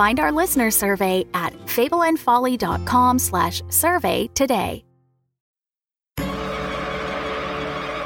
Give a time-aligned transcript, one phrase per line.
[0.00, 4.82] Find our listener survey at fableandfolly.com slash survey today.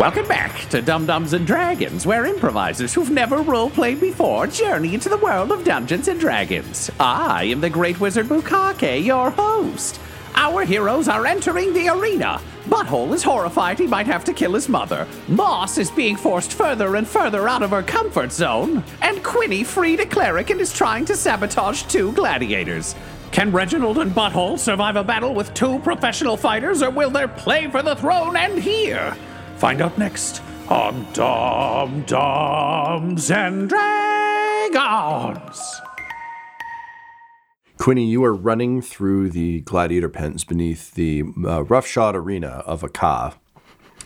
[0.01, 5.19] Welcome back to Dumb-Dumbs and Dragons, where improvisers who've never role-played before journey into the
[5.19, 6.91] world of Dungeons and Dragons.
[6.99, 10.01] I am the Great Wizard Bukake, your host.
[10.35, 12.41] Our heroes are entering the arena.
[12.67, 15.07] Butthole is horrified he might have to kill his mother.
[15.29, 18.83] Moss is being forced further and further out of her comfort zone.
[19.03, 22.95] And Quinny freed a cleric and is trying to sabotage two gladiators.
[23.33, 27.69] Can Reginald and Butthole survive a battle with two professional fighters, or will their play
[27.69, 29.17] for the throne end here?
[29.57, 32.11] Find out next on Dumb-Dumbs
[33.31, 34.75] and Dragons.
[37.85, 43.35] Quinny, you are running through the gladiator pens beneath the uh, roughshod arena of Aka,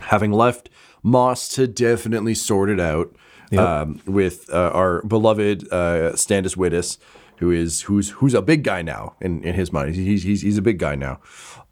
[0.00, 0.68] having left
[1.04, 3.14] Moss to definitely sort it out
[3.56, 6.98] um, with uh, our beloved uh, Stannis Wittes,
[7.36, 9.94] who is who's who's a big guy now in, in his mind.
[9.94, 11.20] He's, he's he's a big guy now.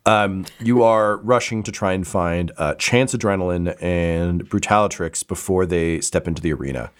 [0.04, 6.00] Um, you are rushing to try and find uh, Chance Adrenaline and Brutalatrix before they
[6.02, 6.92] step into the arena.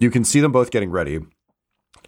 [0.00, 1.20] You can see them both getting ready,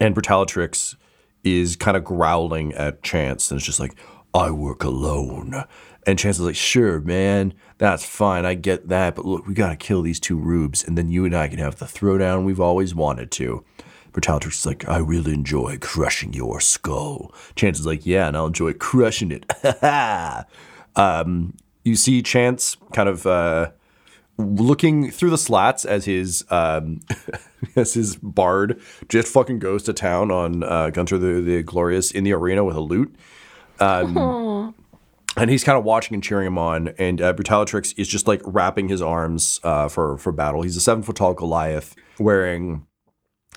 [0.01, 0.97] and Brutalatrix
[1.45, 3.95] is kind of growling at Chance and it's just like,
[4.35, 5.65] I work alone.
[6.07, 8.45] And Chance is like, sure, man, that's fine.
[8.45, 9.15] I get that.
[9.15, 11.59] But look, we got to kill these two rubes and then you and I can
[11.59, 13.65] have the throwdown we've always wanted to.
[14.13, 17.33] Brutalatrix is like, I really enjoy crushing your skull.
[17.55, 19.47] Chance is like, yeah, and I'll enjoy crushing it.
[20.97, 23.71] um, you see Chance kind of uh,
[24.41, 27.01] looking through the slats as his um,
[27.77, 32.25] as his bard just fucking goes to town on uh, Gunter the, the Glorious in
[32.25, 33.15] the arena with a lute.
[33.79, 34.75] Um,
[35.37, 36.89] and he's kind of watching and cheering him on.
[36.99, 40.63] And uh, Brutalatrix is just like wrapping his arms uh, for for battle.
[40.63, 42.87] He's a seven foot tall Goliath wearing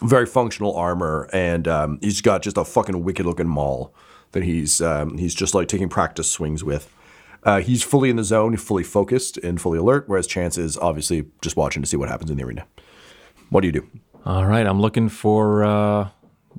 [0.02, 3.94] very functional armor, and um, he's got just a fucking wicked looking maul
[4.32, 6.94] that he's um, he's just like taking practice swings with.
[7.46, 10.06] Uh, he's fully in the zone, fully focused, and fully alert.
[10.08, 12.66] Whereas Chance is obviously just watching to see what happens in the arena.
[13.50, 13.88] What do you do?
[14.26, 16.10] All right, I'm looking for uh,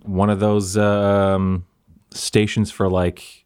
[0.02, 1.64] one of those um,
[2.12, 3.44] stations for like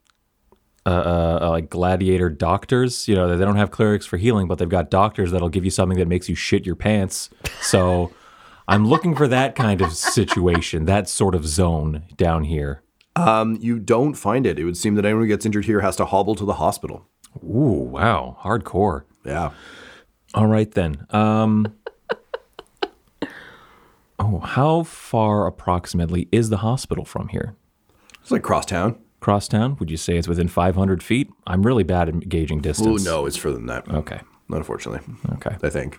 [0.87, 3.06] uh, uh, uh, like gladiator doctors.
[3.06, 5.70] You know, they don't have clerics for healing, but they've got doctors that'll give you
[5.70, 7.31] something that makes you shit your pants.
[7.60, 8.12] So
[8.69, 12.82] I'm looking for that kind of situation, that sort of zone down here.
[13.16, 14.59] Um, you don't find it.
[14.59, 17.06] It would seem that anyone who gets injured here has to hobble to the hospital.
[17.44, 19.04] Ooh, wow, hardcore.
[19.24, 19.50] Yeah.
[20.34, 21.06] All right then.
[21.10, 21.74] Um,
[24.18, 27.54] oh, how far approximately is the hospital from here?
[28.20, 28.98] It's like crosstown.
[29.20, 29.76] Crosstown?
[29.80, 31.30] Would you say it's within 500 feet?
[31.46, 33.06] I'm really bad at gauging distance.
[33.06, 33.88] Oh no, it's further than that.
[33.88, 34.20] Okay.
[34.50, 35.00] Unfortunately.
[35.34, 35.56] Okay.
[35.62, 35.98] I think.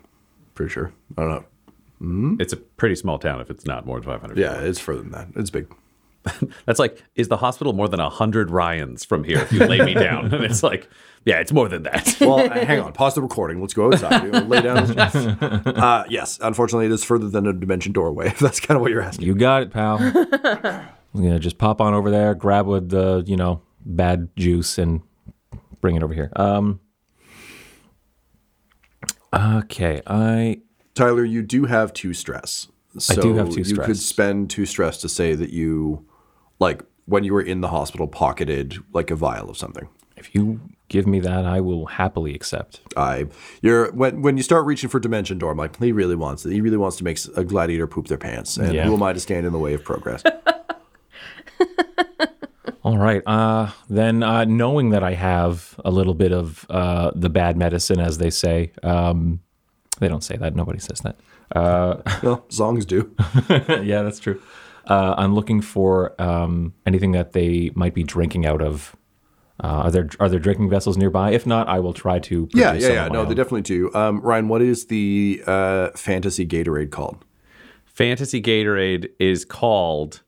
[0.56, 0.94] Pretty sure.
[1.17, 2.38] I don't know.
[2.40, 4.38] It's a pretty small town if it's not more than 500.
[4.38, 5.28] Yeah, it's further than that.
[5.35, 5.67] It's big.
[6.66, 9.94] That's like, is the hospital more than 100 Ryans from here if you lay me
[9.94, 10.34] down?
[10.34, 10.90] And it's like,
[11.25, 12.18] yeah, it's more than that.
[12.22, 12.94] Well, hang on.
[12.94, 13.62] Pause the recording.
[13.62, 14.31] Let's go outside.
[14.50, 15.00] Lay down.
[15.00, 18.28] Uh, yes, unfortunately, it is further than a dimension doorway.
[18.28, 19.25] If that's kind of what you're asking.
[19.25, 19.97] You got it, pal.
[20.00, 25.02] I'm gonna just pop on over there, grab with the you know bad juice, and
[25.81, 26.32] bring it over here.
[26.35, 26.82] Um.
[29.34, 30.61] Okay, I
[30.94, 32.67] Tyler, you do have two stress.
[32.97, 33.70] So I do have two stress.
[33.70, 36.05] You could spend two stress to say that you,
[36.59, 39.88] like, when you were in the hospital, pocketed like a vial of something.
[40.17, 40.59] if you
[40.90, 42.82] give me that, I will happily accept.
[42.97, 43.28] I,
[43.61, 46.52] you're when when you start reaching for dimension door, I'm like, he really wants it.
[46.52, 48.85] He really wants to make a gladiator poop their pants, and Yeah.
[48.85, 50.23] who am I to stand in the way of progress?
[52.84, 53.22] All right.
[53.26, 58.00] Uh, then, uh, knowing that I have a little bit of uh, the bad medicine,
[58.00, 59.41] as they say, um,
[60.00, 60.56] they don't say that.
[60.56, 61.17] Nobody says that.
[62.23, 63.14] well, songs do.
[63.50, 64.41] yeah, that's true.
[64.90, 68.96] Uh, I'm looking for um, anything that they might be drinking out of
[69.62, 71.32] Uh, are there are there drinking vessels nearby?
[71.32, 72.47] If not, I will try to.
[72.53, 73.08] Yeah, yeah, some yeah.
[73.09, 73.28] No, own.
[73.30, 73.94] they definitely do.
[73.94, 77.26] Um, Ryan, what is the uh, fantasy Gatorade called?
[77.86, 80.22] Fantasy Gatorade is called.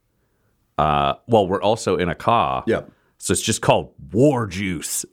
[0.78, 2.64] Uh, well, we're also in a car.
[2.68, 2.92] Yep.
[3.20, 5.06] So it's just called War Juice.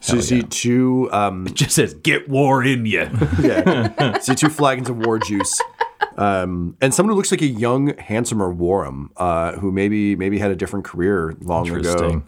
[0.00, 3.10] So you see two, um, It just says "Get war in you."
[3.42, 5.60] yeah, see two flagons of war juice,
[6.16, 10.50] um, and someone who looks like a young, handsomer Warham, uh, who maybe maybe had
[10.50, 11.76] a different career long ago.
[11.76, 12.26] Interesting.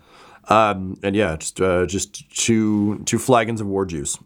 [0.49, 4.19] Um, and yeah, just uh, just two two flagons of war juice.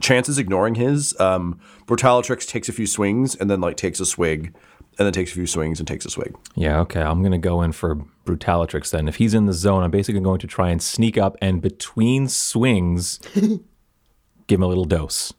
[0.00, 1.18] Chance is ignoring his.
[1.20, 4.54] Um, Brutalatrix takes a few swings and then like takes a swig,
[4.98, 6.36] and then takes a few swings and takes a swig.
[6.54, 7.02] Yeah, okay.
[7.02, 9.08] I'm going to go in for Brutalatrix then.
[9.08, 12.28] If he's in the zone, I'm basically going to try and sneak up and between
[12.28, 15.32] swings, give him a little dose.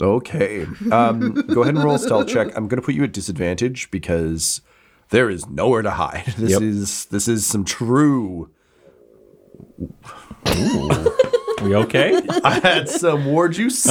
[0.00, 0.66] Okay.
[0.90, 2.48] Um, go ahead and roll a stealth check.
[2.56, 4.60] I'm going to put you at disadvantage because
[5.10, 6.24] there is nowhere to hide.
[6.36, 6.62] This Yep.
[6.62, 8.50] is this is some true.
[11.62, 12.20] We okay?
[12.44, 13.84] I had some war juice.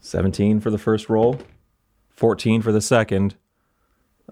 [0.00, 1.40] 17 for the first roll,
[2.10, 3.34] 14 for the second,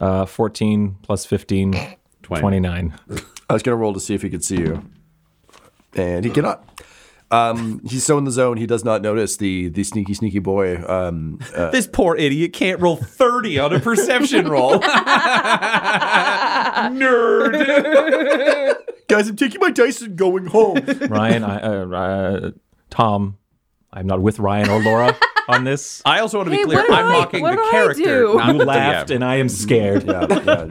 [0.00, 1.74] uh, 14 plus 15,
[2.22, 2.94] 29.
[3.48, 4.82] I was going to roll to see if he could see you,
[5.98, 6.64] and he cannot.
[7.28, 10.76] Um, he's so in the zone he does not notice the the sneaky sneaky boy.
[10.88, 11.40] Um,
[11.72, 14.78] this poor idiot can't roll thirty on a perception roll.
[16.90, 17.56] Nerd.
[19.08, 20.78] guys, I'm taking my dice and going home.
[21.08, 22.50] Ryan, I, uh, uh,
[22.90, 23.38] Tom,
[23.92, 25.16] I'm not with Ryan or Laura
[25.48, 26.02] on this.
[26.04, 26.84] I also want to be Hey, clear.
[26.88, 28.02] I'm I- mocking the character.
[28.02, 28.40] do?
[28.46, 30.04] You laughed and I am scared.
[30.06, 30.64] yeah, yeah.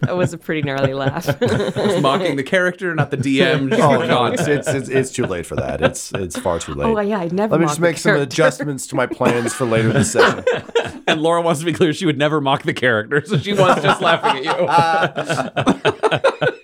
[0.00, 1.28] That was a pretty gnarly laugh.
[1.42, 3.72] I'm mocking the character, not the DM.
[3.78, 5.80] Oh no, it's, it's it's it's too late for that.
[5.82, 6.86] It's it's far too late.
[6.86, 7.52] oh yeah, I'd never.
[7.52, 8.22] Let me just make some character.
[8.24, 10.44] adjustments to my plans for later this session.
[11.06, 11.92] and Laura wants to be clear.
[11.92, 15.90] She would never mock the character, so she was just laughing at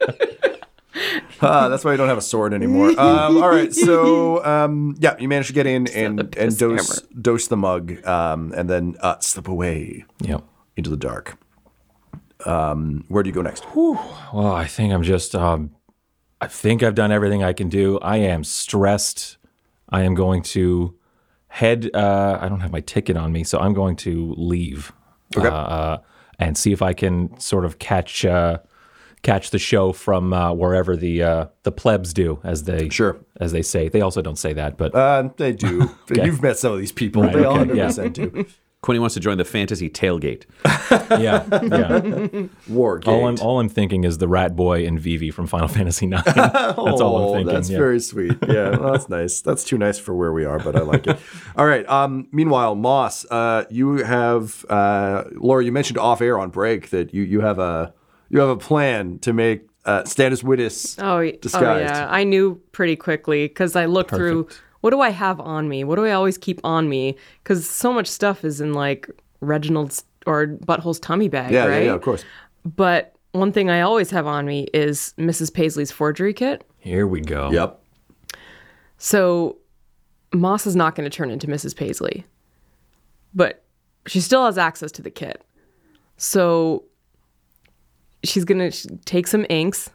[0.07, 0.13] you.
[1.43, 2.91] Ah, that's why you don't have a sword anymore.
[2.99, 7.01] Um, all right, so um, yeah, you managed to get in and and piss dose
[7.21, 10.43] dose the mug, um, and then uh, slip away Yep.
[10.77, 11.37] into the dark.
[12.45, 13.65] Um, where do you go next?
[13.75, 15.71] Well, I think I'm just, um,
[16.41, 17.99] I think I've done everything I can do.
[18.01, 19.39] I am stressed.
[19.89, 20.95] I am going to
[21.49, 24.93] head, uh, I don't have my ticket on me, so I'm going to leave
[25.37, 25.49] Okay.
[25.49, 25.99] uh,
[26.39, 28.59] and see if I can sort of catch, uh,
[29.27, 33.17] catch the show from uh, wherever the uh, the plebs do, as they Sure.
[33.41, 33.89] as they say.
[33.89, 35.91] They also don't say that, but Uh, they do.
[36.11, 37.23] You've met some of these people.
[37.23, 37.89] Right, they all okay, yeah.
[37.89, 38.47] 100% do.
[38.83, 40.45] Quinny wants to join the fantasy tailgate.
[41.27, 42.47] yeah, yeah.
[42.69, 43.11] War gate.
[43.11, 46.23] all I'm all I'm thinking is the Rat Boy and Vivi from Final Fantasy IX.
[46.23, 47.53] That's all I'm Oh, thinking.
[47.53, 47.79] That's yeah.
[47.79, 48.37] very sweet.
[48.47, 49.41] Yeah, well, that's nice.
[49.41, 51.19] That's too nice for where we are, but I like it.
[51.57, 51.89] All right.
[51.89, 55.65] Um, meanwhile, Moss, uh, you have uh, Laura.
[55.65, 57.93] You mentioned off air on break that you you have a
[58.31, 62.61] you have a plan to make uh, Stannis Wittes Oh, y- oh yeah, I knew
[62.73, 64.49] pretty quickly because I looked through.
[64.81, 65.85] What do I have on me?
[65.85, 67.17] What do I always keep on me?
[67.43, 69.09] Because so much stuff is in like
[69.41, 71.79] Reginald's or Butthole's tummy bag, Yeah, right?
[71.79, 72.25] yeah, yeah, of course.
[72.65, 75.53] But one thing I always have on me is Mrs.
[75.53, 76.65] Paisley's forgery kit.
[76.79, 77.51] Here we go.
[77.53, 77.81] Yep.
[78.99, 79.59] So
[80.33, 81.75] Moss is not going to turn into Mrs.
[81.77, 82.25] Paisley,
[83.35, 83.63] but
[84.07, 85.43] she still has access to the kit.
[86.17, 86.85] So
[88.25, 89.91] she's going to take some inks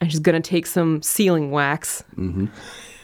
[0.00, 2.50] and she's going to take some sealing wax and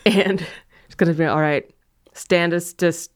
[0.05, 1.71] she's going to be all right,
[2.15, 3.11] Standus, just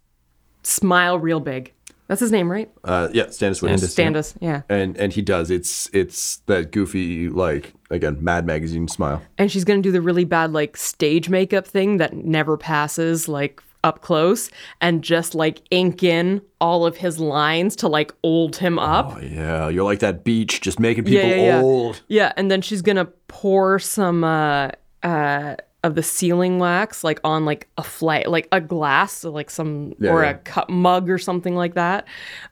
[0.62, 1.72] smile real big.
[2.08, 2.70] That's his name, right?
[2.84, 3.78] Uh, yeah, Stannis Wittes.
[3.84, 4.62] Standus, yeah.
[4.68, 5.50] And and he does.
[5.50, 9.22] It's it's that goofy like again Mad Magazine smile.
[9.38, 13.62] and she's gonna do the really bad like stage makeup thing that never passes like
[13.84, 18.78] up close and just like ink in all of his lines to like old him
[18.78, 21.60] up Oh yeah, you're like that beach, just making people yeah, yeah, yeah.
[21.62, 22.02] old.
[22.08, 24.70] yeah and then she's gonna pour some uh
[25.02, 29.50] uh of the sealing wax like on like a flight like a glass so like
[29.50, 32.06] some or a cup mug or something like that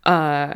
[0.04, 0.54] uh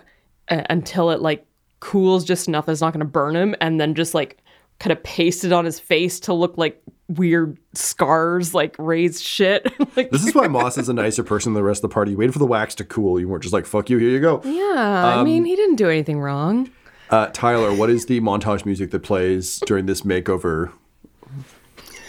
[0.49, 1.47] until it like
[1.79, 4.39] cools just enough that it's not gonna burn him and then just like
[4.81, 9.67] kind of paste it on his face to look like weird scars like raised shit
[9.97, 12.13] like This is why Moss is a nicer person than the rest of the party.
[12.13, 13.21] You waited for the wax to cool.
[13.21, 14.41] You weren't just like, fuck you, here you go.
[14.45, 16.71] yeah i Um, mean he didn't do anything wrong
[17.11, 20.73] Uh, Tyler, what is the montage music that plays during this makeover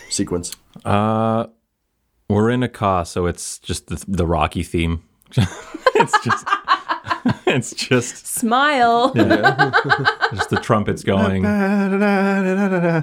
[0.10, 0.56] sequence?
[0.86, 5.04] We're in a car, so it's just the, the Rocky theme.
[5.38, 6.48] it's just
[7.46, 11.44] it's just smile just the trumpets going.
[11.44, 13.02] Yeah.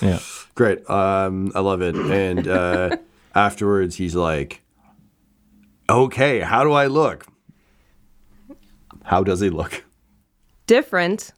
[0.00, 0.18] Yeah.
[0.54, 0.88] Great.
[0.88, 1.96] Um, I love it.
[1.96, 2.96] And uh,
[3.34, 4.62] afterwards, he's like,
[5.88, 7.26] okay, how do I look?
[9.04, 9.84] How does he look?
[10.66, 11.30] different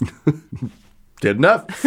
[1.20, 1.84] Good enough.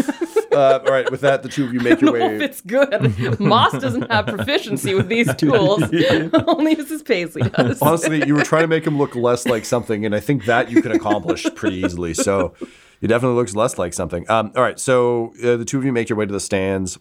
[0.54, 2.44] uh, all right, with that, the two of you make your if way.
[2.46, 3.40] it's good.
[3.40, 5.84] Moss doesn't have proficiency with these tools.
[5.84, 7.06] Only Mrs.
[7.06, 7.80] Paisley does.
[7.82, 10.72] Honestly, you were trying to make him look less like something, and I think that
[10.72, 12.14] you can accomplish pretty easily.
[12.16, 12.54] So
[13.02, 14.30] he definitely looks less like something.
[14.30, 16.98] Um, all right, so uh, the two of you make your way to the stands,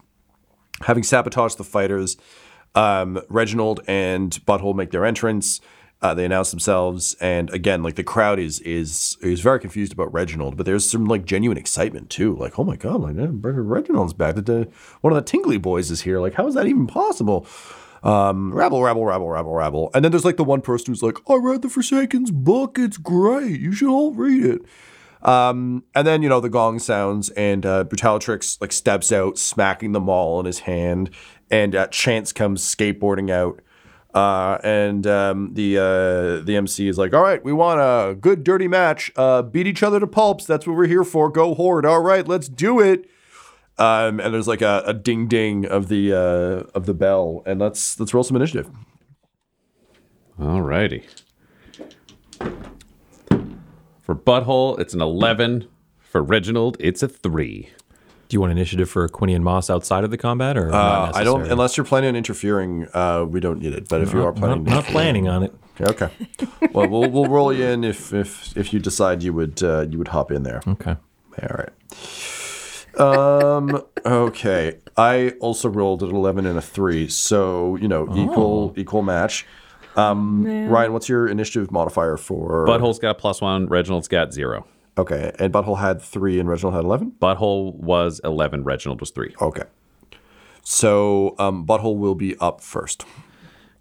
[0.81, 2.17] having sabotaged the fighters.
[2.75, 5.61] Um, Reginald and Butthole make their entrance.
[5.99, 10.13] Uh, they announce themselves, and again, like the crowd is is is very confused about
[10.13, 12.35] Reginald, but there's some like genuine excitement too.
[12.35, 14.35] Like, oh my god, like eh, Reginald's back.
[14.35, 14.69] The, the,
[15.01, 16.19] one of the Tingly boys is here.
[16.19, 17.47] Like, how is that even possible?
[18.03, 19.89] Um, rabble, rabble, rabble, rabble, rabble.
[19.95, 22.77] And then there's like the one person who's like, I read the Forsaken's book.
[22.77, 23.59] It's great.
[23.59, 24.61] You should all read it.
[25.21, 29.91] Um, and then, you know, the gong sounds and uh, Brutalatrix like steps out, smacking
[29.91, 31.09] the maul in his hand.
[31.49, 33.61] And uh, Chance comes skateboarding out.
[34.13, 38.43] Uh, and um, the uh, the MC is like, all right, we want a good
[38.43, 39.11] dirty match.
[39.15, 40.45] Uh, beat each other to pulps.
[40.45, 41.29] That's what we're here for.
[41.29, 41.85] Go horde.
[41.85, 43.07] All right, let's do it.
[43.77, 47.59] Um, and there's like a, a ding ding of the uh, of the bell, and
[47.59, 48.71] let's let's roll some initiative.
[50.39, 51.03] All righty.
[54.07, 55.67] For Butthole, it's an 11.
[55.99, 57.69] For Reginald, it's a 3.
[58.29, 61.15] Do you want initiative for Quinny and Moss outside of the combat, or Uh, not
[61.17, 62.87] I don't unless you're planning on interfering.
[62.93, 63.89] Uh, we don't need it.
[63.89, 65.53] But if you are planning, not, not planning on it.
[65.81, 66.09] okay.
[66.71, 69.97] Well, we'll we'll roll you in if if if you decide you would uh, you
[69.97, 70.61] would hop in there.
[70.65, 70.95] Okay.
[71.41, 72.99] All right.
[72.99, 73.81] Um.
[74.05, 74.77] Okay.
[74.95, 79.45] I also rolled an eleven and a three, so you know equal equal match.
[79.97, 84.65] Um, Ryan, what's your initiative modifier for Butthole's got plus 1, Reginald's got 0.
[84.97, 87.11] Okay, and Butthole had three, and Reginald had eleven.
[87.21, 89.35] Butthole was 11, Reginald was 3.
[89.41, 89.63] Okay.
[90.63, 93.05] So um, Butthole will be up first.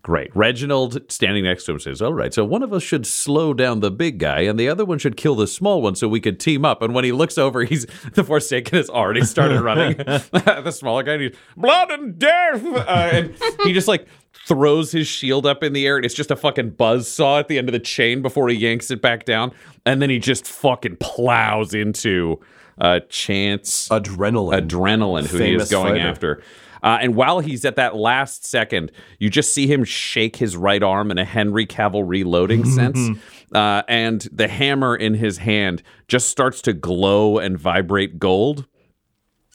[0.06, 0.30] Great.
[0.36, 3.80] Reginald standing next to him says, All right, so one of us should slow down
[3.80, 6.38] the big guy and the other one should kill the small one so we could
[6.38, 6.80] team up.
[6.80, 9.96] And when he looks over, he's the Forsaken has already started running.
[9.96, 12.64] the smaller guy, and he's blood and death.
[12.64, 14.06] Uh, and he just like
[14.46, 17.48] throws his shield up in the air and it's just a fucking buzz saw at
[17.48, 19.50] the end of the chain before he yanks it back down.
[19.84, 22.38] And then he just fucking plows into
[22.78, 24.68] uh, Chance Adrenaline.
[24.68, 26.08] adrenaline who he is going fighter.
[26.08, 26.42] after.
[26.86, 30.84] Uh, and while he's at that last second, you just see him shake his right
[30.84, 33.18] arm in a Henry Cavill reloading sense.
[33.52, 38.66] Uh, and the hammer in his hand just starts to glow and vibrate gold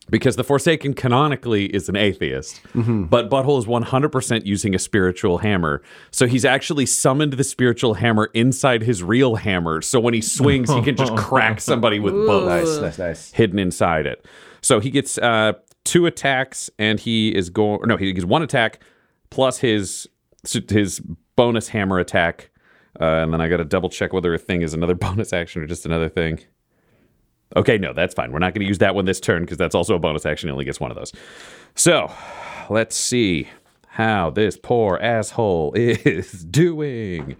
[0.09, 5.81] because the Forsaken canonically is an atheist, but Butthole is 100% using a spiritual hammer.
[6.11, 9.81] So he's actually summoned the spiritual hammer inside his real hammer.
[9.81, 13.31] So when he swings, he can just crack somebody with both nice, nice, nice.
[13.31, 14.25] hidden inside it.
[14.61, 17.79] So he gets uh, two attacks, and he is going.
[17.87, 18.81] No, he gets one attack
[19.29, 20.07] plus his
[20.69, 21.01] his
[21.35, 22.49] bonus hammer attack,
[22.99, 25.61] uh, and then I got to double check whether a thing is another bonus action
[25.61, 26.39] or just another thing.
[27.55, 28.31] Okay, no, that's fine.
[28.31, 30.47] We're not going to use that one this turn because that's also a bonus action.
[30.47, 31.11] He only gets one of those.
[31.75, 32.09] So
[32.69, 33.49] let's see
[33.87, 37.35] how this poor asshole is doing.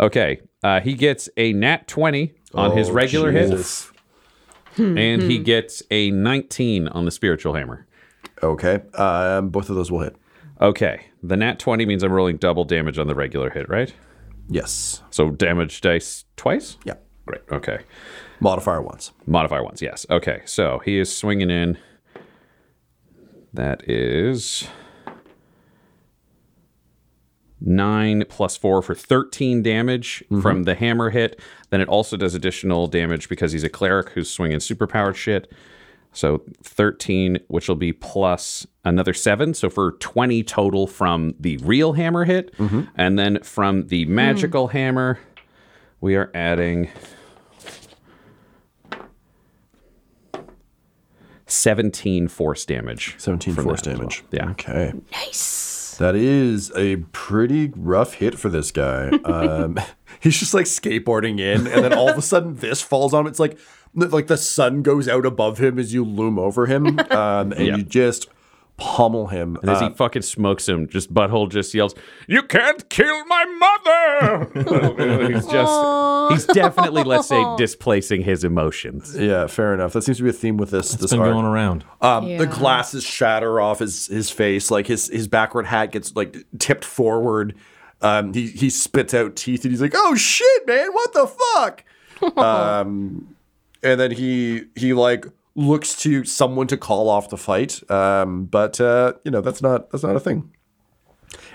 [0.00, 3.92] Okay, uh, he gets a nat 20 on his Oh, regular hit, Jesus.
[4.76, 7.86] And he gets a 19 on the spiritual hammer.
[8.42, 10.16] Okay, um, both of those will hit.
[10.60, 13.92] Okay, the nat 20 means I'm rolling double damage on the regular hit, right?
[14.48, 15.02] Yes.
[15.10, 16.76] So damage dice twice?
[16.84, 16.94] Yeah.
[17.26, 17.80] Great, okay.
[18.40, 19.12] Modifier once.
[19.26, 20.04] Modifier once, yes.
[20.10, 21.78] Okay, so he is swinging in.
[23.52, 24.66] That is
[27.64, 30.40] nine plus four for 13 damage mm-hmm.
[30.40, 31.40] from the hammer hit.
[31.70, 35.52] Then it also does additional damage because he's a cleric who's swinging superpowered shit.
[36.12, 39.54] So 13, which will be plus another seven.
[39.54, 42.56] So for 20 total from the real hammer hit.
[42.58, 42.82] Mm-hmm.
[42.96, 44.14] And then from the hmm.
[44.14, 45.18] magical hammer,
[46.00, 46.90] we are adding
[51.46, 53.14] 17 force damage.
[53.18, 53.96] 17 force that well.
[53.98, 54.24] damage.
[54.32, 54.50] Yeah.
[54.50, 54.92] Okay.
[55.12, 55.71] Nice.
[56.02, 59.10] That is a pretty rough hit for this guy.
[59.24, 59.78] Um,
[60.20, 63.26] he's just like skateboarding in, and then all of a sudden this falls on him.
[63.28, 63.56] It's like
[63.94, 67.76] like the sun goes out above him as you loom over him, um, and Yeah.
[67.76, 68.26] you just
[68.82, 69.56] pummel him.
[69.62, 71.94] And as Uh, he fucking smokes him, just butthole just yells,
[72.26, 74.50] "You can't kill my mother!"
[75.32, 79.16] he's just, he's definitely, let's say, displacing his emotions.
[79.16, 79.92] yeah, fair enough.
[79.92, 80.92] That seems to be a theme with this.
[80.94, 81.32] It's this been arc.
[81.32, 81.84] going around.
[82.00, 82.38] Um, Yeah.
[82.38, 86.84] The glasses shatter off his his face, like his his backward hat gets like tipped
[86.84, 87.54] forward.
[88.00, 90.92] Um, he he spits out teeth, and he's like, "Oh shit, man!
[90.92, 91.84] What the fuck?"
[92.36, 93.36] um,
[93.82, 97.88] and then he he like looks to someone to call off the fight.
[97.90, 100.52] Um, but uh, you know that's not that's not a thing.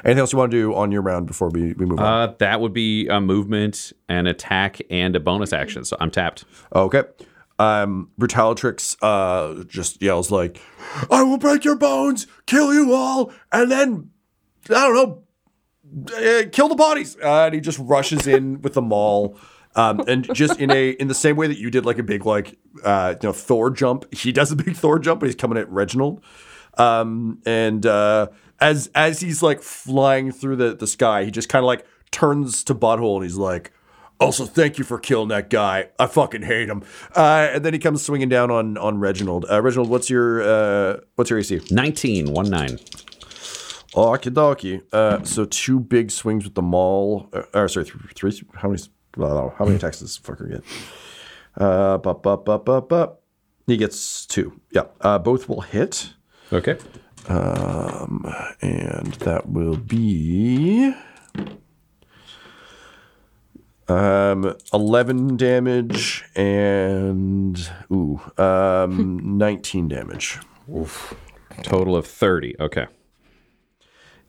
[0.03, 2.05] Anything else you want to do on your round before we, we move on?
[2.05, 5.85] Uh, that would be a movement, an attack, and a bonus action.
[5.85, 6.45] So I'm tapped.
[6.73, 7.03] Okay.
[7.59, 10.61] Um, Brutalatrix uh, just yells like,
[11.09, 14.11] "I will break your bones, kill you all, and then
[14.69, 15.23] I don't know,
[16.15, 19.37] uh, kill the bodies." Uh, and he just rushes in with the maul.
[19.77, 22.25] Um, and just in a in the same way that you did like a big
[22.25, 25.57] like uh, you know Thor jump, he does a big Thor jump, but he's coming
[25.57, 26.23] at Reginald.
[26.77, 28.27] Um, and uh,
[28.59, 32.63] as as he's like flying through the the sky, he just kind of like turns
[32.65, 33.71] to Butthole and he's like,
[34.19, 35.89] "Also, thank you for killing that guy.
[35.99, 36.83] I fucking hate him."
[37.15, 39.45] Uh, and then he comes swinging down on on Reginald.
[39.49, 41.61] Uh, Reginald, what's your uh, what's your AC?
[41.69, 42.69] 19, 1 9.
[43.93, 44.81] Okie dokie.
[44.91, 47.29] Uh, so two big swings with the maul.
[47.31, 48.41] Uh, or sorry, three, three.
[48.55, 48.81] How many?
[49.17, 50.63] How many attacks does this fucker get?
[51.61, 53.21] Uh, bup, bup, bup, bup, bup.
[53.65, 54.59] He gets two.
[54.71, 54.85] Yeah.
[55.01, 56.13] Uh, both will hit.
[56.53, 56.77] Okay.
[57.27, 58.25] Um,
[58.61, 60.93] and that will be
[63.89, 70.39] um 11 damage and ooh um 19 damage.
[71.63, 72.55] Total of 30.
[72.59, 72.87] Okay.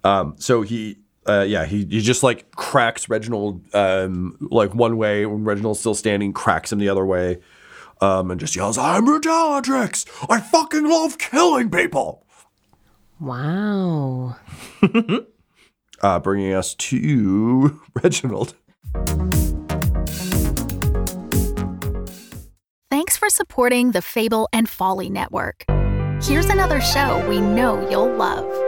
[0.04, 5.26] Um, so he, uh, yeah, he, he just like cracks Reginald, um, like one way
[5.26, 7.38] when Reginald's still standing, cracks him the other way,
[8.00, 10.06] um, and just yells, "I'm Brutalatrix!
[10.30, 12.24] I fucking love killing people!"
[13.20, 14.36] Wow.
[16.00, 18.54] Uh, bringing us to Reginald.
[22.90, 25.64] Thanks for supporting the Fable and Folly Network.
[26.22, 28.67] Here's another show we know you'll love.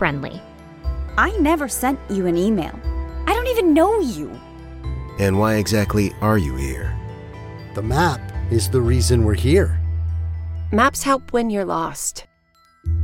[0.00, 0.40] friendly.
[1.18, 2.72] I never sent you an email.
[3.26, 4.30] I don't even know you.
[5.18, 6.98] And why exactly are you here?
[7.74, 8.18] The map
[8.50, 9.78] is the reason we're here.
[10.72, 12.26] Maps help when you're lost.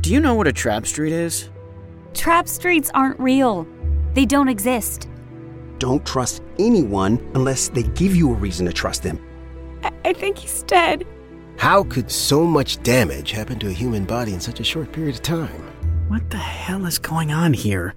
[0.01, 1.49] Do you know what a trap street is?
[2.15, 3.67] Trap streets aren't real.
[4.15, 5.07] They don't exist.
[5.77, 9.23] Don't trust anyone unless they give you a reason to trust them.
[9.83, 11.05] I, I think he's dead.
[11.59, 15.13] How could so much damage happen to a human body in such a short period
[15.13, 15.76] of time?
[16.07, 17.93] What the hell is going on here?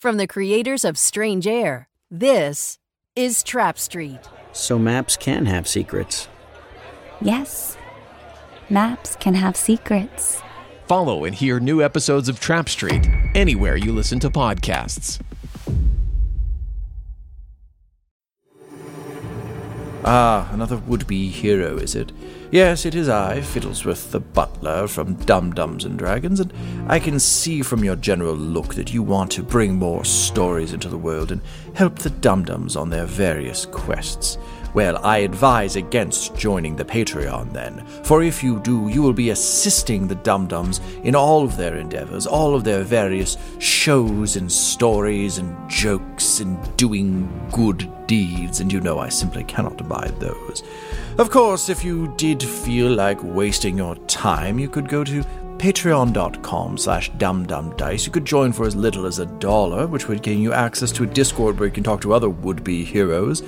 [0.00, 2.80] From the creators of Strange Air, this
[3.14, 4.18] is Trap Street.
[4.52, 6.26] So maps can have secrets.
[7.20, 7.76] Yes.
[8.68, 10.42] Maps can have secrets.
[10.88, 15.20] Follow and hear new episodes of Trap Street anywhere you listen to podcasts.
[20.04, 22.10] Ah, another would be hero, is it?
[22.50, 26.52] Yes, it is I, Fiddlesworth the butler from Dumb-Dumbs and Dragons, and
[26.88, 30.88] I can see from your general look that you want to bring more stories into
[30.88, 31.40] the world and
[31.74, 34.38] help the Dumb-Dumbs on their various quests.
[34.74, 39.28] Well, I advise against joining the Patreon then, for if you do, you will be
[39.28, 45.36] assisting the Dumb-Dumbs in all of their endeavors, all of their various shows and stories
[45.36, 50.62] and jokes and doing good deeds, and you know I simply cannot abide those.
[51.18, 55.22] Of course, if you did feel like wasting your time, you could go to
[55.58, 58.06] patreon.com slash dumbdumbdice.
[58.06, 61.04] You could join for as little as a dollar, which would gain you access to
[61.04, 63.42] a Discord where you can talk to other would-be heroes.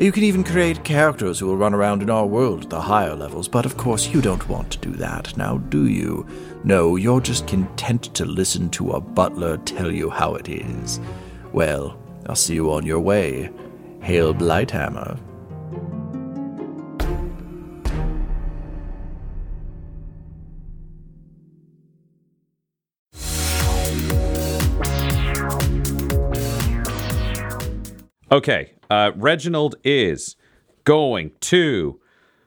[0.00, 3.14] You can even create characters who will run around in our world at the higher
[3.14, 6.26] levels, but of course you don't want to do that, now do you?
[6.64, 11.00] No, you're just content to listen to a butler tell you how it is.
[11.52, 13.50] Well, I'll see you on your way.
[14.00, 15.20] Hail Blighthammer.
[28.32, 28.72] Okay.
[28.90, 30.36] Uh, Reginald is
[30.84, 32.00] going to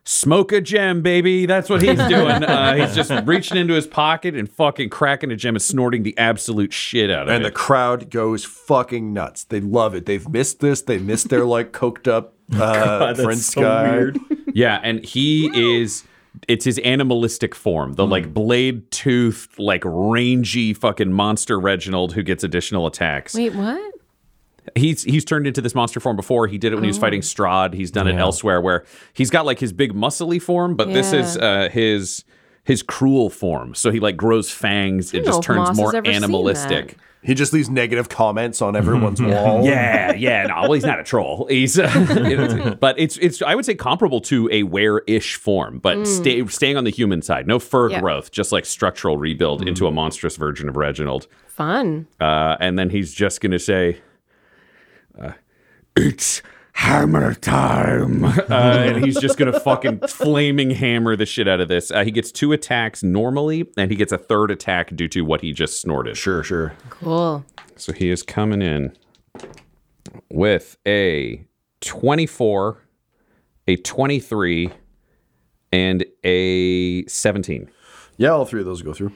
[0.06, 1.46] smoke a gem, baby.
[1.46, 2.44] That's what he's doing.
[2.44, 6.18] uh, he's just reaching into his pocket and fucking cracking a gem and snorting the
[6.18, 7.36] absolute shit out of and it.
[7.38, 9.46] And the crowd goes fucking nuts.
[9.46, 10.06] They love it.
[10.06, 10.82] They've missed this.
[10.82, 13.92] They missed their like coked up uh, God, Prince so guy.
[13.92, 14.20] weird.
[14.54, 16.04] yeah, and he is.
[16.48, 22.44] It's his animalistic form, the like blade toothed, like rangy fucking monster Reginald who gets
[22.44, 23.36] additional attacks.
[23.36, 23.94] Wait, what?
[24.76, 26.48] He's he's turned into this monster form before.
[26.48, 27.02] He did it when he was Oh.
[27.02, 27.74] fighting Strahd.
[27.74, 31.38] He's done it elsewhere where he's got like his big muscly form, but this is
[31.38, 32.24] uh, his
[32.64, 33.76] his cruel form.
[33.76, 35.14] So he like grows fangs.
[35.14, 36.98] It just turns Moss more animalistic.
[37.26, 39.64] He just leaves negative comments on everyone's wall.
[39.66, 40.48] Yeah, yeah.
[40.48, 41.48] No, well, he's not a troll.
[41.50, 43.42] He's, uh, but it's it's.
[43.42, 46.08] I would say comparable to a were-ish form, but Mm.
[46.08, 47.48] stay, staying on the human side.
[47.48, 48.02] No fur Yeah.
[48.02, 51.28] growth, just like structural rebuild into a monstrous version of Reginald.
[51.48, 52.08] Fun.
[52.20, 54.02] Uh, and then he's just gonna say,
[55.96, 56.42] "It's
[56.74, 61.92] hammer time," uh, and he's just gonna fucking flaming hammer the shit out of this.
[61.92, 65.42] Uh, he gets two attacks normally, and he gets a third attack due to what
[65.42, 66.18] he just snorted.
[66.18, 66.74] Sure, sure.
[66.90, 67.46] Cool.
[67.76, 68.96] So he is coming in
[70.30, 71.46] with a
[71.82, 72.78] 24,
[73.68, 74.72] a 23,
[75.72, 77.70] and a 17.
[78.18, 79.12] Yeah, all three of those go through.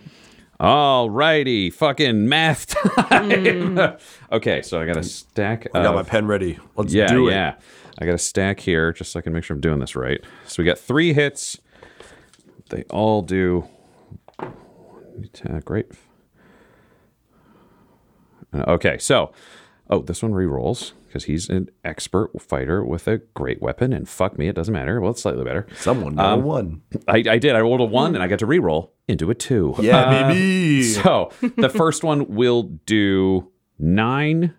[0.59, 3.97] All righty, fucking math time.
[4.31, 5.67] okay, so I got a stack.
[5.73, 6.57] I got of- my pen ready.
[6.75, 7.33] Let's yeah, do it.
[7.33, 7.55] yeah.
[7.99, 10.19] I got a stack here just so I can make sure I'm doing this right.
[10.45, 11.59] So we got three hits.
[12.69, 13.67] They all do.
[14.39, 15.87] Uh, great.
[18.53, 19.31] Okay, so
[19.89, 24.37] oh, this one re-rolls because he's an expert fighter with a great weapon, and fuck
[24.37, 25.01] me, it doesn't matter.
[25.01, 25.65] Well, it's slightly better.
[25.79, 26.83] Someone got a one.
[27.07, 27.55] I, I did.
[27.55, 29.73] I rolled a one, and I got to re-roll into a two.
[29.79, 30.83] Yeah, Uh, baby.
[30.93, 33.49] So the first one will do
[33.79, 34.53] nine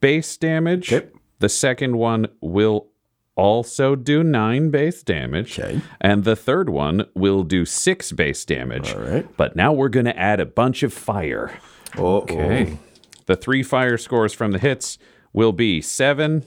[0.00, 0.92] base damage.
[1.38, 2.88] The second one will
[3.36, 5.58] also do nine base damage.
[5.60, 5.80] Okay.
[6.00, 8.92] And the third one will do six base damage.
[8.94, 9.36] All right.
[9.36, 11.52] But now we're going to add a bunch of fire.
[11.96, 12.78] Okay.
[13.26, 14.98] The three fire scores from the hits
[15.32, 16.44] will be seven,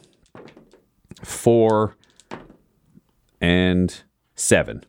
[1.24, 1.96] four,
[3.40, 4.04] and
[4.36, 4.84] seven.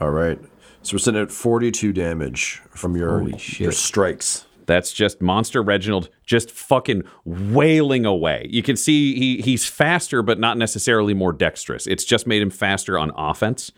[0.00, 0.38] All right.
[0.82, 4.46] So we're sitting at 42 damage from your, your strikes.
[4.66, 8.46] That's just Monster Reginald just fucking wailing away.
[8.50, 11.86] You can see he he's faster, but not necessarily more dexterous.
[11.86, 13.72] It's just made him faster on offense.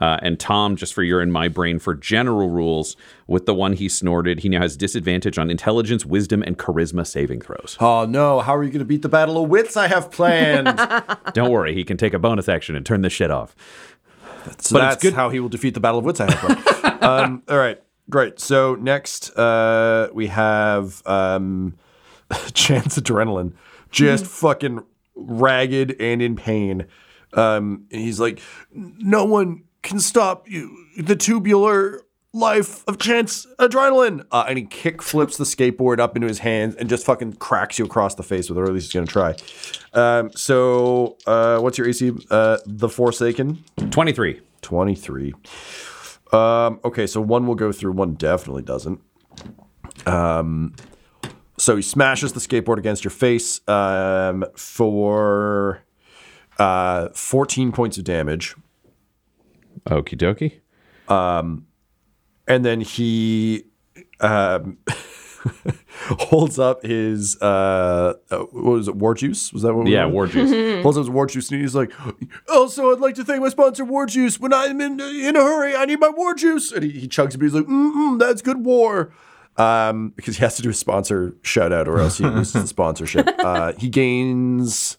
[0.00, 3.72] Uh, and Tom, just for your in my brain, for general rules, with the one
[3.72, 7.76] he snorted, he now has disadvantage on intelligence, wisdom, and charisma saving throws.
[7.80, 10.66] Oh no, how are you going to beat the battle of wits I have planned?
[11.32, 13.54] Don't worry, he can take a bonus action and turn this shit off.
[14.44, 16.40] So But it's that's good- how he will defeat the battle of wits I have
[16.40, 17.02] planned.
[17.02, 18.38] um, all right, great.
[18.38, 21.74] So next uh, we have um,
[22.52, 23.54] Chance Adrenaline,
[23.90, 24.80] just fucking
[25.14, 26.86] ragged and in pain.
[27.32, 28.40] Um, and he's like,
[28.72, 30.86] no one can stop you.
[30.98, 34.26] The tubular life of Chance Adrenaline.
[34.30, 37.78] Uh, and he kick flips the skateboard up into his hands and just fucking cracks
[37.78, 39.34] you across the face with it, or at least he's going to try.
[39.94, 42.12] Um, so, uh, what's your AC?
[42.30, 43.64] Uh, the Forsaken?
[43.90, 44.40] 23.
[44.60, 45.34] 23.
[46.32, 49.00] Um, okay, so one will go through, one definitely doesn't.
[50.04, 50.74] Um,
[51.58, 55.82] so he smashes the skateboard against your face um, for
[56.58, 58.54] uh, 14 points of damage.
[59.86, 60.60] Okie dokie.
[61.12, 61.66] Um,
[62.48, 63.64] and then he
[64.20, 64.78] um,
[66.18, 68.96] holds up his uh, uh, what was it?
[68.96, 69.52] War juice?
[69.52, 69.86] Was that what?
[69.86, 70.06] Yeah?
[70.06, 70.82] War Juice.
[70.82, 71.92] holds up his war juice, and he's like,
[72.48, 74.38] "Also, I'd like to thank my sponsor, War Juice.
[74.40, 77.34] When I'm in in a hurry, I need my war juice." And he, he chugs
[77.34, 79.12] it, but he's like, mm "That's good war."
[79.56, 82.66] Um, because he has to do a sponsor shout out, or else he loses the
[82.66, 83.26] sponsorship.
[83.38, 84.98] Uh, he gains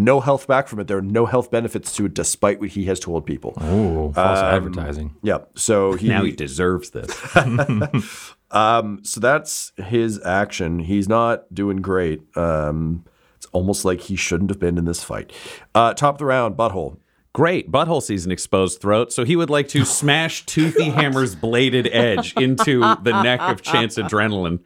[0.00, 0.88] no health back from it.
[0.88, 3.54] There are no health benefits to it, despite what he has told people.
[3.60, 5.14] Oh, false Um, advertising.
[5.22, 5.50] Yep.
[5.56, 7.10] So he now he deserves this.
[8.50, 10.80] um, so that's his action.
[10.80, 12.22] He's not doing great.
[12.36, 13.04] Um,
[13.36, 15.32] it's almost like he shouldn't have been in this fight.
[15.74, 16.96] Uh, top of the round, butthole.
[17.32, 17.70] Great.
[17.70, 22.34] Butthole sees an exposed throat, so he would like to smash Toothy Hammer's bladed edge
[22.34, 24.58] into the neck of Chance Adrenaline.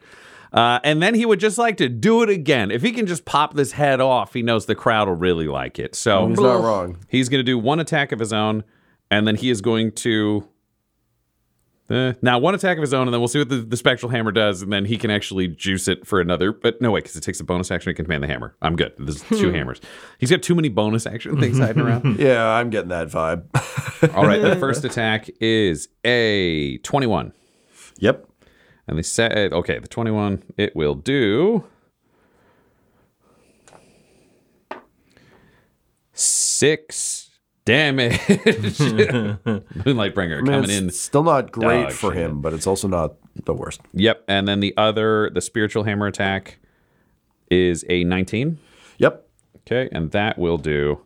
[0.55, 2.71] Uh, and then he would just like to do it again.
[2.71, 5.77] If he can just pop this head off, he knows the crowd will really like
[5.79, 5.95] it.
[5.95, 6.97] So He's not wrong.
[7.09, 8.63] He's going to do one attack of his own,
[9.11, 10.47] and then he is going to.
[11.89, 14.09] Eh, now, one attack of his own, and then we'll see what the, the spectral
[14.09, 16.51] hammer does, and then he can actually juice it for another.
[16.53, 17.91] But no, way, because it takes a bonus action.
[17.91, 18.55] He can command the hammer.
[18.61, 18.93] I'm good.
[18.97, 19.81] There's two hammers.
[20.19, 22.17] He's got too many bonus action things hiding around.
[22.19, 23.43] Yeah, I'm getting that vibe.
[24.15, 27.33] All right, the first attack is a 21.
[27.99, 28.29] Yep.
[28.87, 31.63] And they set, okay, the 21, it will do
[36.13, 37.31] six
[37.65, 38.19] damage.
[39.85, 40.89] Moonlight Bringer I mean, coming it's in.
[40.91, 42.21] Still not great for shit.
[42.21, 43.81] him, but it's also not the worst.
[43.93, 44.23] Yep.
[44.27, 46.59] And then the other, the spiritual hammer attack
[47.49, 48.59] is a 19.
[48.99, 49.27] Yep.
[49.61, 49.89] Okay.
[49.91, 51.01] And that will do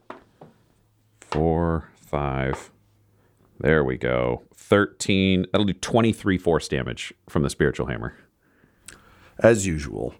[1.22, 2.72] four, five.
[3.60, 4.44] There we go.
[4.56, 5.48] 13.
[5.52, 8.16] That'll do 23 force damage from the spiritual hammer.
[9.40, 10.14] As usual,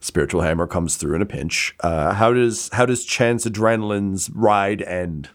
[0.00, 1.74] spiritual hammer comes through in a pinch.
[1.80, 5.28] Uh, how does how does Chance Adrenaline's ride end?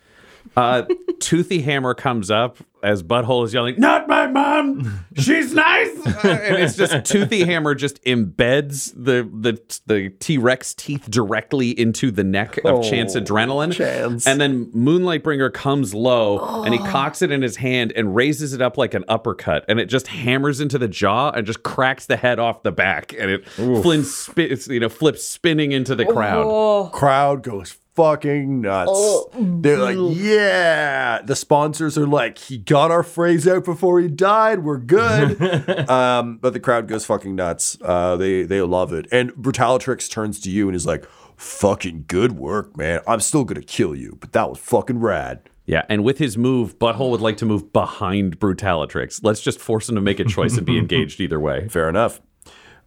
[0.58, 0.84] Uh,
[1.20, 5.06] Toothy Hammer comes up as Butthole is yelling, "Not mom!
[5.16, 11.10] She's nice!" and it's just Toothy Hammer just embeds the the the T Rex teeth
[11.10, 13.74] directly into the neck of Oh, Chance Adrenaline.
[13.74, 14.26] Chance.
[14.28, 16.86] And then Moonlight Bringer comes low and he oh.
[16.86, 20.08] cocks it in his hand and raises it up like an uppercut, and it just
[20.08, 24.14] hammers into the jaw and just cracks the head off the back, and it flins,
[24.14, 26.46] spi- you know, flips spinning into the crowd.
[26.48, 26.90] Oh.
[26.94, 29.26] Crowd goes fucking nuts.
[29.36, 31.22] They're like, yeah.
[31.24, 34.64] The sponsors are like, he got our phrase out before he died.
[34.64, 35.42] We're good.
[35.90, 37.78] um, but the crowd goes fucking nuts.
[37.82, 39.08] Uh, they they love it.
[39.12, 43.02] And Brutalatrix turns to you and is like, fucking good work, man.
[43.08, 45.50] I'm still gonna kill you, but that was fucking rad.
[45.66, 49.22] Yeah, and with his move, Butthole would like to move behind Brutalatrix.
[49.24, 51.68] Let's just force him to make a choice and be engaged either way.
[51.70, 52.22] Fair enough.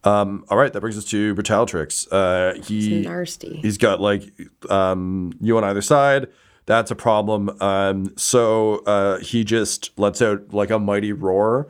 [0.06, 2.06] Um, all right, that brings us to Brutalatrix.
[2.12, 3.58] Uh, he It's nasty.
[3.60, 4.22] He's got like
[4.70, 6.28] um, you on either side.
[6.66, 7.50] That's a problem.
[7.60, 11.68] Um, so uh, he just lets out like a mighty roar,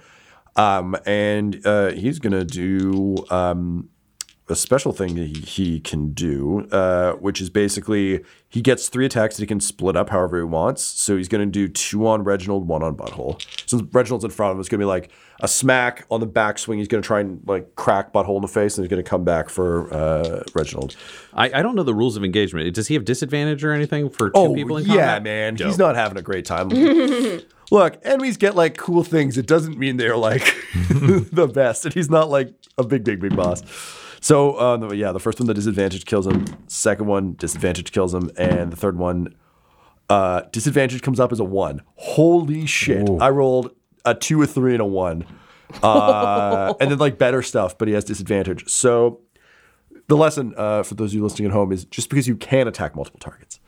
[0.55, 3.89] um, and uh, he's gonna do um,
[4.49, 9.05] a special thing that he, he can do, uh, which is basically he gets three
[9.05, 10.83] attacks that he can split up however he wants.
[10.85, 13.45] So he's going to do two on Reginald, one on Butthole.
[13.69, 16.29] Since Reginald's in front of him, it's going to be like a smack on the
[16.29, 16.79] backswing.
[16.79, 19.09] He's going to try and like crack Butthole in the face, and he's going to
[19.09, 20.95] come back for uh, Reginald.
[21.35, 22.73] I, I don't know the rules of engagement.
[22.73, 25.67] Does he have disadvantage or anything for two Oh people in yeah, man, Dope.
[25.67, 26.69] he's not having a great time.
[27.73, 29.37] Look, enemies get like cool things.
[29.37, 33.35] It doesn't mean they're like the best, and he's not like a big, big, big
[33.35, 33.63] boss.
[34.21, 36.45] So, uh, yeah, the first one, the disadvantage kills him.
[36.67, 39.35] Second one, disadvantage kills him, and the third one,
[40.09, 41.83] uh, disadvantage comes up as a one.
[41.97, 43.09] Holy shit!
[43.21, 43.71] I rolled
[44.05, 45.25] a two, a three, and a one,
[45.83, 48.69] uh, and then like better stuff, but he has disadvantage.
[48.69, 49.21] So,
[50.09, 52.69] the lesson uh, for those of you listening at home is just because you can
[52.69, 53.61] attack multiple targets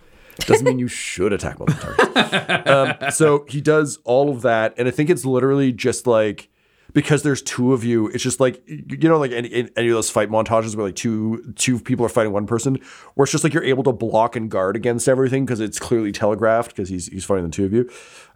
[0.46, 2.70] doesn't mean you should attack multiple targets.
[2.70, 6.48] um, so he does all of that, and I think it's literally just like
[6.94, 8.08] because there's two of you.
[8.08, 11.52] It's just like you know, like any, any of those fight montages where like two
[11.56, 12.78] two people are fighting one person,
[13.14, 16.12] where it's just like you're able to block and guard against everything because it's clearly
[16.12, 17.90] telegraphed because he's he's fighting the two of you.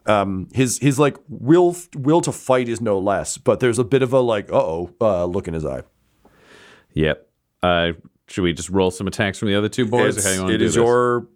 [0.06, 4.02] Um, his his like will will to fight is no less, but there's a bit
[4.02, 5.82] of a like uh oh uh, look in his eye.
[6.94, 7.28] Yep.
[7.62, 7.92] Uh,
[8.28, 10.16] should we just roll some attacks from the other two boys?
[10.16, 11.26] or It's- how you want to it do is your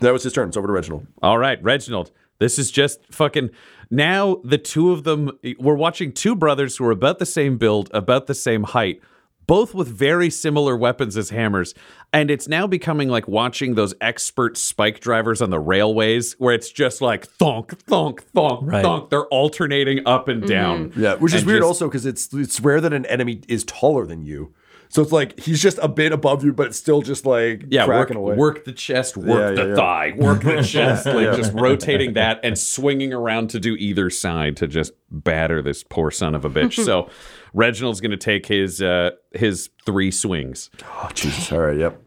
[0.00, 0.48] that was his turn.
[0.48, 1.06] It's over to Reginald.
[1.22, 2.10] All right, Reginald.
[2.38, 3.50] This is just fucking.
[3.94, 5.30] Now the two of them.
[5.58, 9.02] We're watching two brothers who are about the same build, about the same height,
[9.46, 11.74] both with very similar weapons as hammers.
[12.10, 16.70] And it's now becoming like watching those expert spike drivers on the railways, where it's
[16.72, 18.82] just like thunk, thunk, thunk, Right.
[18.82, 19.10] thunk.
[19.10, 20.88] They're alternating up and down.
[20.90, 21.02] Mm-hmm.
[21.02, 23.62] Yeah, which is And weird just- also because it's it's rare that an enemy is
[23.64, 24.54] taller than you.
[24.92, 27.86] So it's like he's just a bit above you, but it's still just like Yeah,
[27.86, 28.36] work, away.
[28.36, 32.40] work the chest, work Yeah, the yeah, thigh, work the chest, like just rotating that
[32.42, 36.50] and swinging around to do either side to just batter this poor son of a
[36.50, 36.84] bitch.
[36.84, 37.08] so
[37.54, 40.68] Reginald's going to take his uh, his three swings.
[40.84, 41.50] Oh Jesus!
[41.50, 41.98] All right, yep.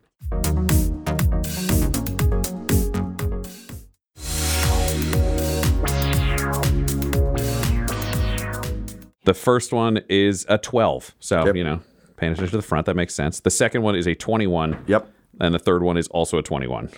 [9.24, 11.82] The first one is a twelve, so you know,
[12.18, 13.40] paying attention to the front that makes sense.
[13.40, 14.84] The second one is a twenty-one.
[14.88, 15.12] Yep.
[15.40, 16.90] And the third one is also a twenty-one.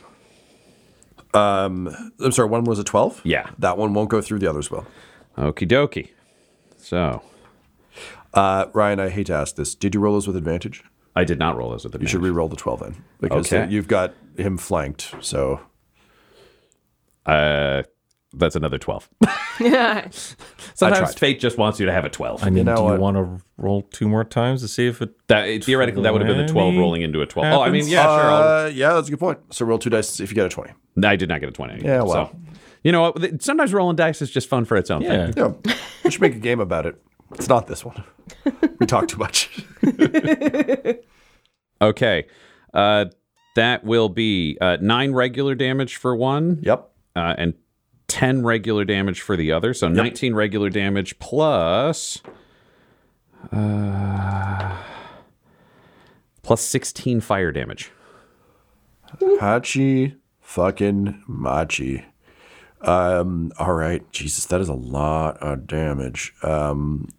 [1.33, 2.49] Um, I'm sorry.
[2.49, 3.21] One was a twelve.
[3.23, 4.39] Yeah, that one won't go through.
[4.39, 4.85] The others will.
[5.37, 6.09] Okie dokie.
[6.77, 7.21] So,
[8.33, 9.75] uh, Ryan, I hate to ask this.
[9.75, 10.83] Did you roll those with advantage?
[11.15, 12.13] I did not roll those with advantage.
[12.13, 13.67] You should re-roll the twelve then, because Okay.
[13.71, 15.15] you've got him flanked.
[15.21, 15.61] So
[17.25, 17.83] Uh,
[18.33, 19.09] that's another twelve.
[19.59, 20.07] Yeah.
[20.75, 22.43] Sometimes fate just wants you to have a twelve.
[22.43, 22.99] I mean, know do you what?
[22.99, 26.27] want to roll two more times to see if it That theoretically that would have
[26.27, 27.51] been the twelve rolling into a twelve.
[27.51, 28.29] Oh, I mean, yeah, sure.
[28.29, 29.39] I'll, uh, yeah, that's a good point.
[29.51, 30.73] So roll two dice if you get a twenty.
[31.03, 31.83] I did not get a twenty.
[31.83, 32.29] Yeah, well.
[32.29, 32.39] so,
[32.83, 33.41] you know what?
[33.41, 35.31] Sometimes rolling dice is just fun for its own Yeah.
[35.31, 35.59] thing.
[35.65, 37.01] Yeah, we should make a game about it.
[37.33, 38.03] It's not this one.
[38.79, 39.65] We talk too much.
[41.81, 42.25] Okay,
[42.73, 43.05] uh,
[43.55, 46.59] that will be uh, nine regular damage for one.
[46.63, 46.89] Yep.
[47.15, 47.53] Uh, and
[48.07, 49.73] ten regular damage for the other.
[49.73, 52.21] So nineteen regular damage plus.
[53.51, 54.77] Uh,
[56.43, 57.91] plus sixteen fire damage.
[59.39, 62.05] Hachi fucking Machi.
[62.81, 64.09] Um, all right.
[64.11, 66.33] Jesus, that is a lot of damage.
[66.43, 67.09] Um,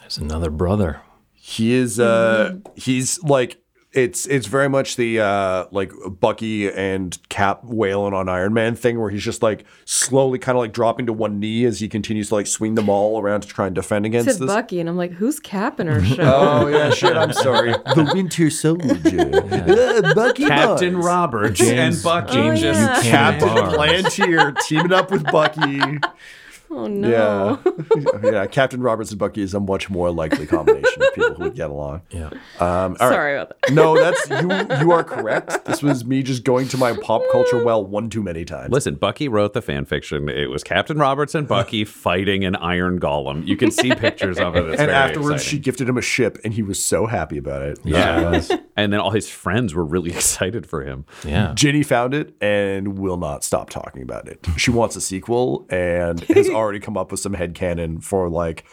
[0.00, 1.00] There's another brother.
[1.32, 3.58] he is uh he's like
[3.92, 9.00] it's it's very much the uh, like Bucky and Cap wailing on Iron Man thing,
[9.00, 12.28] where he's just like slowly kind of like dropping to one knee as he continues
[12.28, 14.54] to like swing them all around to try and defend against said this.
[14.54, 16.22] Bucky, and I'm like, who's Cap in our show?
[16.22, 17.16] Oh yeah, shit.
[17.16, 17.72] I'm sorry.
[17.96, 18.86] The Winter Soldier,
[20.06, 21.06] Uh, Bucky Captain Barnes.
[21.06, 23.02] Roberts James- and Bucky James just Oh, yeah.
[23.10, 23.76] Captain Barnes.
[23.76, 25.80] Plantier teaming up with Bucky.
[26.70, 27.60] Oh no.
[27.64, 28.46] Yeah, yeah.
[28.46, 31.70] Captain Roberts and Bucky is a much more likely combination of people who would get
[31.70, 32.02] along.
[32.10, 32.30] Yeah.
[32.58, 32.98] Um, all right.
[32.98, 33.72] Sorry about that.
[33.72, 34.80] No, that's you.
[34.86, 35.64] You are correct.
[35.64, 38.70] This was me just going to my pop culture well one too many times.
[38.72, 40.28] Listen, Bucky wrote the fan fiction.
[40.28, 43.46] It was Captain Roberts and Bucky fighting an iron golem.
[43.46, 44.66] You can see pictures of it.
[44.66, 47.62] It's and very afterwards, she gifted him a ship, and he was so happy about
[47.62, 47.78] it.
[47.84, 48.42] yeah,
[48.76, 51.04] and then all his friends were really excited for him.
[51.24, 51.52] Yeah.
[51.54, 54.44] Ginny found it and will not stop talking about it.
[54.56, 58.64] She wants a sequel and has already come up with some head headcanon for like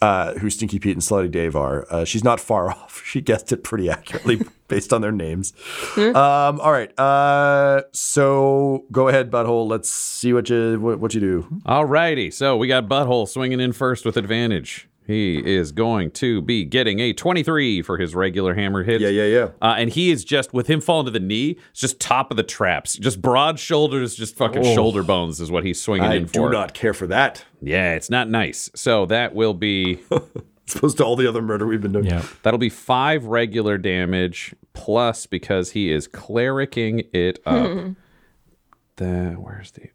[0.00, 1.86] uh, who Stinky Pete and Slutty Dave are.
[1.90, 3.02] Uh, she's not far off.
[3.04, 5.52] She guessed it pretty accurately based on their names.
[5.96, 6.96] um, all right.
[6.98, 9.68] Uh, so go ahead, Butthole.
[9.68, 11.46] Let's see what you what, what you do.
[11.66, 14.88] Alrighty, so we got Butthole swinging in first with advantage.
[15.08, 19.00] He is going to be getting a 23 for his regular hammer hit.
[19.00, 19.48] Yeah, yeah, yeah.
[19.62, 22.36] Uh, and he is just, with him falling to the knee, it's just top of
[22.36, 22.92] the traps.
[22.98, 24.74] Just broad shoulders, just fucking Oh.
[24.74, 26.48] shoulder bones is what he's swinging I in for.
[26.48, 27.42] I do not care for that.
[27.62, 28.70] Yeah, it's not nice.
[28.74, 32.04] So that will be As opposed to all the other murder we've been doing.
[32.04, 32.22] Yeah.
[32.42, 37.94] that'll be five regular damage plus because he is clericking it up.
[38.96, 39.88] the where's the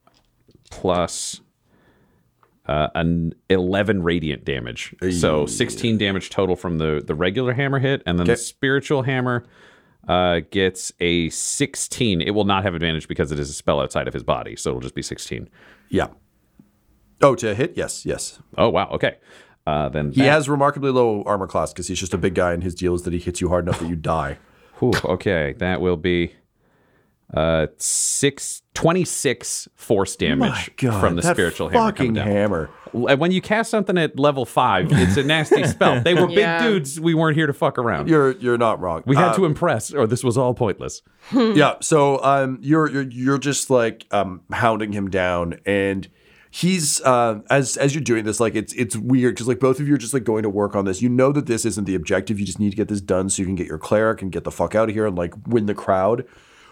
[0.71, 1.41] plus
[2.65, 4.95] uh, an 11 radiant damage.
[5.11, 9.45] So 16 damage total from the the regular hammer hit and then the spiritual hammer
[10.07, 12.21] uh, gets a 16.
[12.21, 14.69] It will not have advantage because it is a spell outside of his body, so
[14.71, 15.49] it'll just be 16.
[15.89, 16.07] Yeah.
[17.21, 17.73] Oh, to hit?
[17.77, 18.39] Yes, yes.
[18.57, 19.17] Oh wow, okay.
[19.65, 22.51] Uh, then He that- has remarkably low armor class because he's just a big guy,
[22.53, 24.37] and his deal is that he hits you hard enough that you die.
[24.79, 26.33] Whew, okay, that will be
[27.33, 32.27] uh six, 26 force damage God, from the that spiritual hammer fucking coming down.
[32.27, 32.69] hammer.
[32.93, 36.01] L- When you cast something at level five, it's a nasty spell.
[36.01, 36.99] They were big dudes.
[36.99, 38.07] We weren't here to fuck around.
[38.09, 39.03] You're you're not wrong.
[39.05, 41.01] we had Uh, to impress, or this was all pointless.
[41.33, 41.75] yeah.
[41.81, 46.07] So um, you're you're you're just like um hounding him down, and
[46.51, 49.87] he's uh, as as you're doing this, like it's it's weird because like both of
[49.87, 51.01] you are just like going to work on this.
[51.01, 52.39] You know that this isn't the objective.
[52.39, 54.43] You just need to get this done so you can get your cleric and get
[54.43, 56.25] the fuck out of here and like win the crowd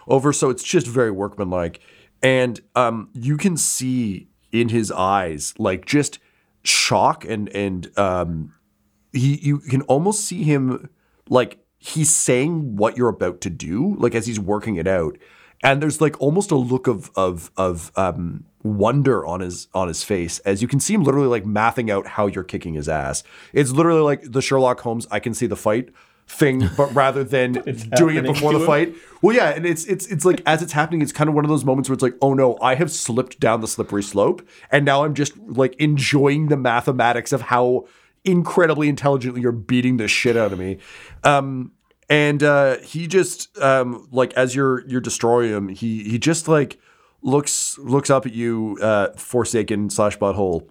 [0.06, 0.32] over.
[0.32, 1.80] So it's just very workmanlike,
[2.22, 6.18] and um, you can see in his eyes like just
[6.62, 8.54] shock and and um
[9.12, 10.88] he you can almost see him
[11.28, 15.18] like he's saying what you're about to do like as he's working it out
[15.64, 20.04] and there's like almost a look of of of um wonder on his on his
[20.04, 23.24] face as you can see him literally like mathing out how you're kicking his ass
[23.52, 25.88] it's literally like the Sherlock Holmes I can see the fight
[26.32, 27.52] thing but rather than
[27.96, 28.66] doing it before the him?
[28.72, 31.44] fight well yeah and it's it's it's like as it's happening it's kind of one
[31.44, 34.46] of those moments where it's like oh no I have slipped down the slippery slope
[34.70, 37.86] and now I'm just like enjoying the mathematics of how
[38.24, 40.78] incredibly intelligently you're beating the shit out of me.
[41.24, 41.72] Um,
[42.08, 46.78] and uh, he just um, like as you're you're destroying him, he he just like
[47.22, 50.68] looks looks up at you, uh, Forsaken slash butthole.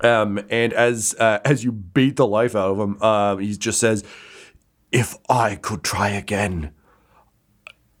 [0.00, 3.78] Um, and as uh, as you beat the life out of him, uh, he just
[3.78, 4.02] says,
[4.92, 6.72] "If I could try again,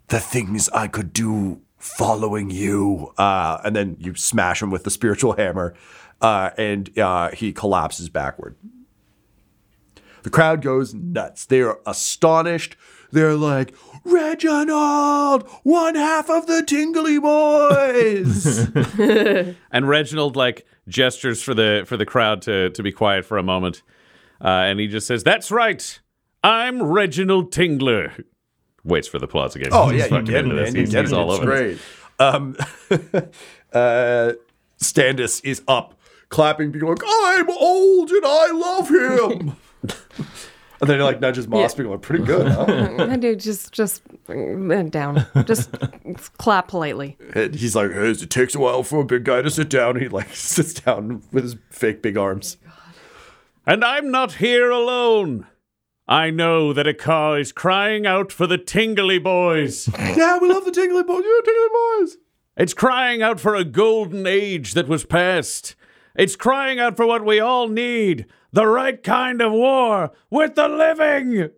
[0.08, 4.90] the things I could do following you." Uh, and then you smash him with the
[4.90, 5.74] spiritual hammer,
[6.20, 8.56] uh, and uh, he collapses backward.
[10.22, 11.44] The crowd goes nuts.
[11.44, 12.76] They are astonished.
[13.12, 18.68] They're like, Reginald, one half of the Tingly Boys.
[19.70, 23.42] And Reginald like gestures for the for the crowd to to be quiet for a
[23.42, 23.82] moment,
[24.42, 26.00] uh, and he just says, "That's right,
[26.46, 28.24] I'm Reginald Tingler."
[28.84, 29.70] Waits for the applause again.
[29.72, 30.72] oh He's yeah, you fucking get it, this.
[30.72, 30.74] man.
[30.74, 31.12] You He's- get it.
[31.12, 31.78] all It's over this.
[31.78, 31.78] great.
[32.18, 32.56] Um,
[33.72, 34.32] uh,
[34.80, 39.56] Stannis is up, clapping, being like, "I'm old and I love him."
[40.80, 41.78] and then he like nudges Moss, Yeah.
[41.78, 45.26] being like, "Pretty good, huh?" I do just just uh, down.
[45.46, 45.70] Just
[46.38, 47.16] clap politely.
[47.34, 49.96] And he's like, hey, "It takes a while for a big guy to sit down."
[50.00, 52.56] He like sits down with his fake big arms.
[53.66, 55.46] And I'm not here alone.
[56.08, 59.88] I know that Akka is crying out for the Tingly Boys.
[59.98, 61.24] yeah, we love the Tingly Boys.
[61.24, 62.16] Yeah, Tingly Boys.
[62.56, 65.74] It's crying out for a golden age that was past.
[66.14, 70.68] It's crying out for what we all need the right kind of war with the
[70.68, 71.50] living.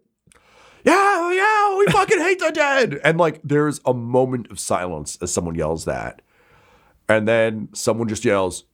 [0.83, 2.99] yeah, yeah, we fucking hate the dead.
[3.05, 6.23] And like, there's a moment of silence as someone yells that.
[7.07, 8.65] And then someone just yells,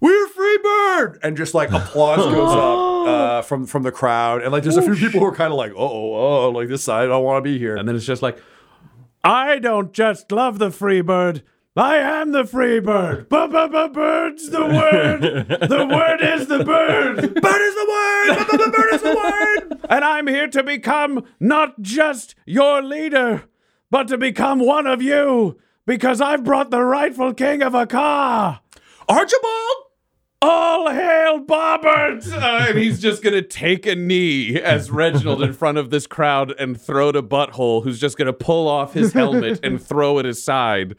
[0.00, 1.18] We're Freebird!
[1.24, 2.86] And just like applause goes up.
[3.06, 5.58] uh, from from the crowd, and like there's a few people who are kind of
[5.58, 7.76] like, oh, oh, like this side, I don't want to be here.
[7.76, 8.38] And then it's just like,
[9.24, 11.42] I don't just love the free bird.
[11.76, 13.28] I am the free bird.
[13.28, 15.46] Bird's the word.
[15.68, 17.16] The word is the bird.
[17.16, 18.72] Bird is the word.
[18.72, 19.80] Bird is the word.
[19.90, 23.44] And I'm here to become not just your leader,
[23.90, 28.62] but to become one of you because I've brought the rightful king of Akka.
[29.08, 29.85] Archibald!
[30.48, 32.24] All hail Bobbert!
[32.36, 36.52] Uh, and he's just gonna take a knee as Reginald in front of this crowd
[36.58, 40.94] and throw to Butthole, who's just gonna pull off his helmet and throw it aside.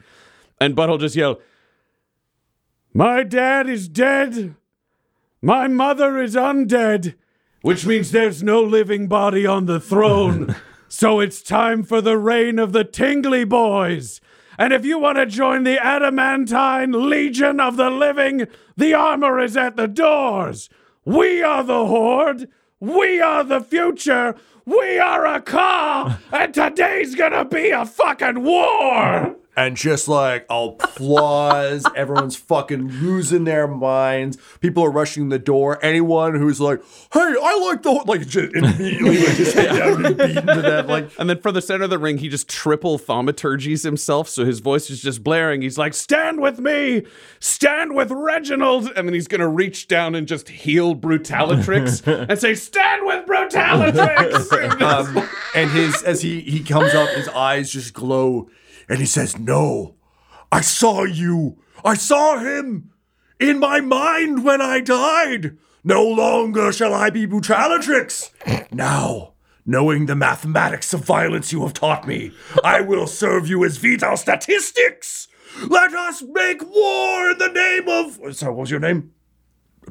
[0.60, 1.40] And Butthole just yell,
[2.92, 4.54] My dad is dead.
[5.40, 7.14] My mother is undead,
[7.62, 10.56] which means there's no living body on the throne.
[10.88, 14.20] so it's time for the reign of the Tingly Boys.
[14.58, 19.56] And if you want to join the Adamantine Legion of the Living, the armor is
[19.56, 20.68] at the doors.
[21.04, 22.48] We are the Horde.
[22.80, 24.34] We are the future.
[24.64, 26.18] We are Akka.
[26.32, 29.36] And today's gonna be a fucking war.
[29.58, 31.84] And just like applause.
[31.96, 34.38] Everyone's fucking losing their minds.
[34.60, 35.84] People are rushing the door.
[35.84, 36.80] Anyone who's like,
[37.12, 40.86] "Hey, I like the," like just immediately like, just hit down and beaten to death.
[40.86, 44.44] Like, and then for the center of the ring, he just triple thaumaturgies himself, so
[44.44, 45.62] his voice is just blaring.
[45.62, 47.02] He's like, Stand with me.
[47.40, 48.92] Stand with Reginald.
[48.94, 54.80] and then he's gonna reach down and just heal Brutalatrix and say, "Stand with Brutalatrix."
[54.82, 58.48] um, and his as he he comes up, his eyes just glow,
[58.88, 59.94] and he says, "No,
[60.50, 61.58] I saw you.
[61.84, 62.90] I saw him
[63.38, 65.56] in my mind when I died.
[65.84, 68.30] No longer shall I be Brutalatrix.
[68.72, 69.34] Now."
[69.70, 72.32] Knowing the mathematics of violence you have taught me,
[72.64, 75.28] I will serve you as vital statistics.
[75.68, 78.18] Let us make war in the name of.
[78.24, 79.12] Oh, sorry, what was your name?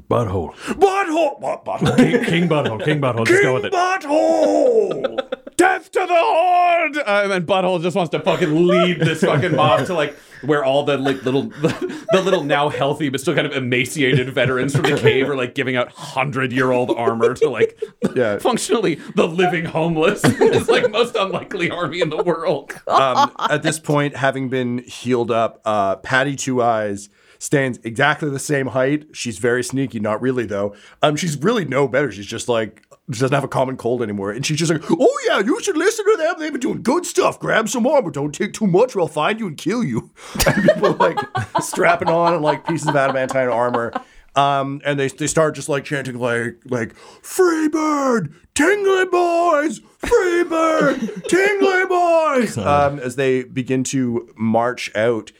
[0.10, 0.56] Butthole.
[0.56, 1.39] Butthole.
[1.64, 1.95] Butthole?
[1.95, 2.84] King, King Butthole.
[2.84, 3.28] King Butthole.
[3.28, 3.74] Just go with it.
[3.74, 5.47] Butthole.
[5.58, 6.97] Death to the horde!
[6.97, 10.64] Uh, and then Butthole just wants to fucking lead this fucking mob to like where
[10.64, 14.76] all the like little the, the little now healthy but still kind of emaciated veterans
[14.76, 17.82] from the cave are like giving out hundred year old armor to like
[18.16, 18.38] Yeah.
[18.38, 20.22] functionally the living homeless.
[20.26, 22.72] it's like most unlikely army in the world.
[22.88, 28.39] um, at this point, having been healed up, uh, Patty Two Eyes stands exactly the
[28.39, 29.05] same height.
[29.14, 30.76] She's very sneaky, not really though.
[31.01, 32.12] Um, she's really no better.
[32.12, 35.39] She's just like doesn't have a common cold anymore, and she's just like, "Oh yeah,
[35.39, 36.36] you should listen to them.
[36.39, 37.39] They've been doing good stuff.
[37.39, 40.12] Grab some more, but don't take too much, or I'll find you and kill you."
[40.45, 41.18] And people like
[41.62, 43.93] strapping on and like pieces of adamantine armor.
[44.36, 51.86] Um, and they, they start just like chanting like like Freebird, Tingly Boys, Freebird, Tingly
[51.86, 55.32] Boys, um, as they begin to march out.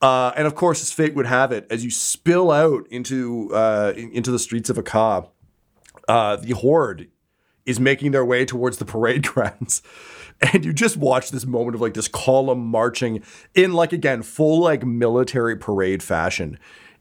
[0.00, 3.92] Uh, and of course, as fate would have it, as you spill out into uh,
[3.96, 5.26] in- into the streets of Akka,
[6.08, 7.08] uh, the horde
[7.66, 9.82] is making their way towards the parade grounds.
[10.40, 13.22] And you just watch this moment of like this column marching
[13.54, 16.58] in like again full like military parade fashion.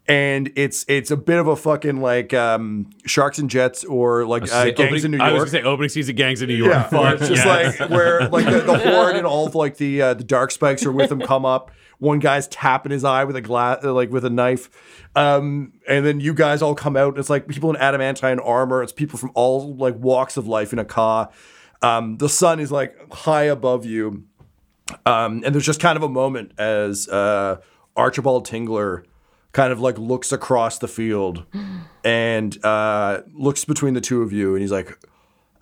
[0.10, 4.52] And it's it's a bit of a fucking like um, sharks and jets or like
[4.52, 5.30] uh, gangs in New York.
[5.30, 6.92] I was gonna say opening season gangs in New York.
[6.92, 7.80] Yeah, it's just yes.
[7.80, 10.86] like where like the, the horde and all of like the uh, the dark spikes
[10.86, 11.72] are with them come up.
[12.00, 14.70] One guy's tapping his eye with a glass, like with a knife,
[15.16, 17.10] um, and then you guys all come out.
[17.10, 18.84] And it's like people in adamantine armor.
[18.84, 21.30] It's people from all like walks of life in Akka.
[21.82, 24.26] Um, the sun is like high above you,
[25.06, 27.62] um, and there's just kind of a moment as uh,
[27.96, 29.04] Archibald Tingler
[29.54, 31.46] kind of like looks across the field
[32.04, 35.00] and uh, looks between the two of you, and he's like,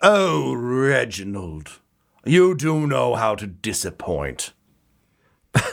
[0.02, 1.80] "Oh, Reginald,
[2.26, 4.52] you do know how to disappoint."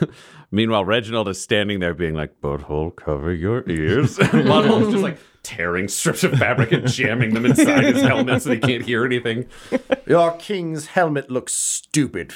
[0.55, 4.19] Meanwhile, Reginald is standing there being like, Butthole, cover your ears.
[4.19, 8.53] And Butthole's just like tearing strips of fabric and jamming them inside his helmet so
[8.53, 9.47] he can't hear anything.
[10.07, 12.35] Your king's helmet looks stupid.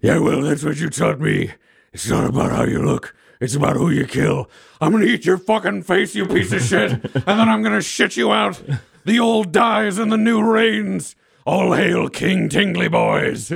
[0.00, 1.52] Yeah, well, that's what you taught me.
[1.92, 3.14] It's not about how you look.
[3.38, 4.48] It's about who you kill.
[4.80, 8.16] I'm gonna eat your fucking face, you piece of shit, and then I'm gonna shit
[8.16, 8.62] you out.
[9.04, 11.16] The old dies and the new reigns.
[11.44, 13.52] All hail King Tingly Boys.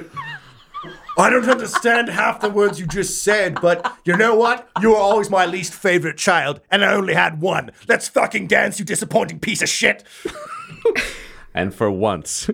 [1.19, 4.69] I don't understand half the words you just said, but you know what?
[4.83, 7.71] You were always my least favorite child, and I only had one.
[7.89, 10.05] Let's fucking dance, you disappointing piece of shit.
[11.55, 12.51] And for once,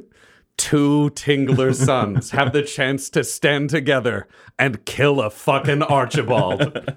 [0.56, 6.96] two Tingler sons have the chance to stand together and kill a fucking Archibald.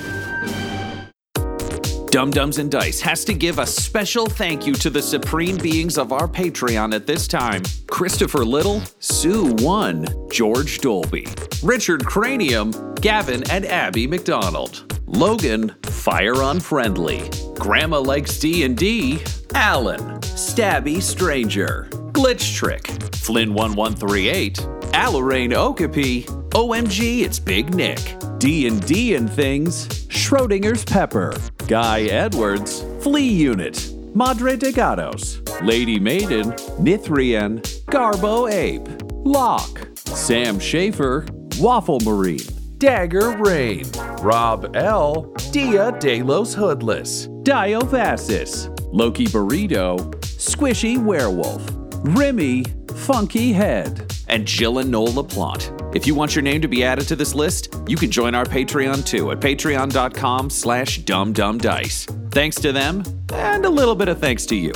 [2.11, 6.11] Dumb-Dumbs and Dice has to give a special thank you to the supreme beings of
[6.11, 7.63] our Patreon at this time.
[7.87, 11.25] Christopher Little, Sue One, George Dolby,
[11.63, 19.23] Richard Cranium, Gavin and Abby McDonald, Logan, Fire Unfriendly, Grandma Likes D&D,
[19.55, 27.99] Alan, Stabby Stranger, Glitch Trick, Flynn1138, Alarain Okapi, OMG, it's Big Nick,
[28.37, 31.33] D&D and Things, Schrodinger's Pepper,
[31.67, 36.51] Guy Edwards, Flea Unit, Madre de Gatos, Lady Maiden,
[36.81, 38.87] Nithrian, Garbo Ape,
[39.23, 41.25] Locke, Sam Schaefer,
[41.59, 42.39] Waffle Marine,
[42.77, 43.85] Dagger Rain,
[44.19, 51.63] Rob L, Dia De Los Hoodless, Diophasis, Loki Burrito, Squishy Werewolf,
[52.03, 55.95] Remy, Funky Head, and Jill and Noel LaPlante.
[55.95, 58.45] If you want your name to be added to this list, you can join our
[58.45, 62.31] Patreon too at patreon.com slash dumbdumbdice.
[62.31, 64.71] Thanks to them, and a little bit of thanks to you.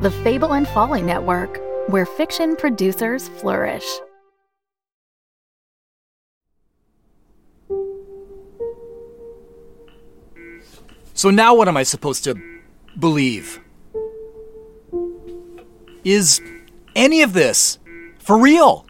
[0.00, 3.86] The Fable and Folly Network, where fiction producers flourish.
[11.14, 12.57] So now what am I supposed to
[12.98, 13.60] believe?
[16.04, 16.40] Is
[16.94, 17.78] any of this
[18.18, 18.87] for real?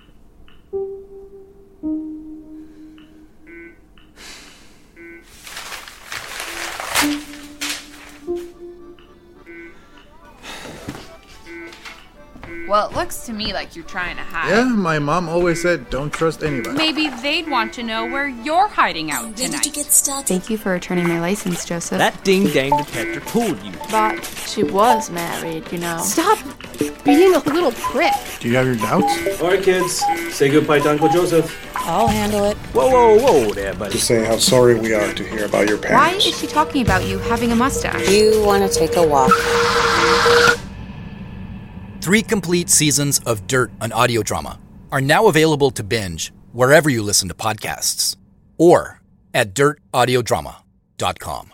[12.68, 14.50] Well, it looks to me like you're trying to hide.
[14.50, 16.76] Yeah, my mom always said don't trust anybody.
[16.76, 19.62] Maybe they'd want to know where you're hiding out tonight.
[19.62, 20.28] Did you get started?
[20.28, 21.96] Thank you for returning my license, Joseph.
[21.96, 23.72] That ding dang detector fooled you.
[23.90, 25.98] But she was married, you know.
[26.02, 26.38] Stop
[27.04, 28.12] being a little prick.
[28.40, 29.40] Do you have your doubts?
[29.40, 30.04] All right, kids,
[30.34, 31.74] say goodbye to Uncle Joseph.
[31.74, 32.58] I'll handle it.
[32.74, 33.92] Whoa, whoa, whoa there, buddy.
[33.92, 35.94] To say how sorry we are to hear about your parents.
[35.94, 38.10] Why is she talking about you having a mustache?
[38.10, 39.32] You want to take a walk.
[42.00, 44.58] Three complete seasons of Dirt, an audio drama,
[44.90, 48.16] are now available to binge wherever you listen to podcasts
[48.56, 49.00] or
[49.34, 51.52] at dirtaudiodrama.com.